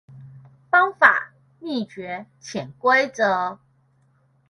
[0.71, 3.59] 方法、秘訣、潛規則